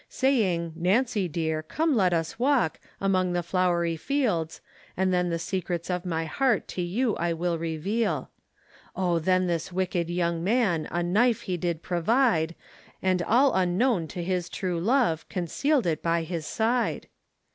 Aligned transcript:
Saying, 0.09 0.73
Nancy 0.75 1.27
dear, 1.27 1.61
come 1.61 1.95
let 1.95 2.11
us 2.11 2.39
walk, 2.39 2.79
Among 2.99 3.33
the 3.33 3.43
flowery 3.43 3.95
fields, 3.95 4.59
And 4.97 5.13
then 5.13 5.29
the 5.29 5.37
secrets 5.37 5.91
of 5.91 6.07
my 6.07 6.25
heart 6.25 6.67
To 6.69 6.81
you 6.81 7.15
I 7.17 7.33
will 7.33 7.59
reveal. 7.59 8.31
O 8.95 9.19
then 9.19 9.45
this 9.45 9.71
wicked 9.71 10.09
young 10.09 10.43
man 10.43 10.87
A 10.89 11.03
knife 11.03 11.41
he 11.41 11.55
did 11.55 11.83
provide, 11.83 12.55
And 13.03 13.21
all 13.21 13.53
unknown 13.53 14.07
to 14.07 14.23
his 14.23 14.49
true 14.49 14.79
love 14.79 15.29
Concealed 15.29 15.85
it 15.85 16.01
by 16.01 16.23
his 16.23 16.47
side. 16.47 17.05